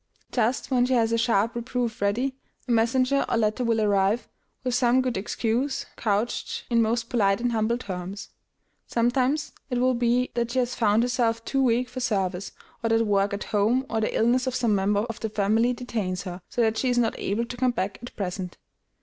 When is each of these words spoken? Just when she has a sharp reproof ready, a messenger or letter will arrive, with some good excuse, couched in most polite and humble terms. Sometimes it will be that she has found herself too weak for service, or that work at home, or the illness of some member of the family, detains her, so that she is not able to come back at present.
Just 0.31 0.71
when 0.71 0.87
she 0.87 0.95
has 0.95 1.11
a 1.11 1.17
sharp 1.19 1.53
reproof 1.53 2.01
ready, 2.01 2.33
a 2.67 2.71
messenger 2.71 3.23
or 3.29 3.37
letter 3.37 3.63
will 3.63 3.79
arrive, 3.79 4.27
with 4.63 4.73
some 4.73 4.99
good 4.99 5.15
excuse, 5.15 5.85
couched 5.95 6.65
in 6.71 6.81
most 6.81 7.07
polite 7.07 7.39
and 7.39 7.51
humble 7.51 7.77
terms. 7.77 8.29
Sometimes 8.87 9.51
it 9.69 9.77
will 9.77 9.93
be 9.93 10.31
that 10.33 10.49
she 10.49 10.57
has 10.57 10.73
found 10.73 11.03
herself 11.03 11.45
too 11.45 11.61
weak 11.61 11.87
for 11.87 11.99
service, 11.99 12.51
or 12.81 12.89
that 12.89 13.05
work 13.05 13.31
at 13.31 13.43
home, 13.53 13.85
or 13.91 14.01
the 14.01 14.15
illness 14.17 14.47
of 14.47 14.55
some 14.55 14.73
member 14.73 15.01
of 15.01 15.19
the 15.19 15.29
family, 15.29 15.71
detains 15.71 16.23
her, 16.23 16.41
so 16.49 16.61
that 16.63 16.79
she 16.79 16.89
is 16.89 16.97
not 16.97 17.13
able 17.19 17.45
to 17.45 17.55
come 17.55 17.69
back 17.69 17.99
at 18.01 18.15
present. 18.15 18.57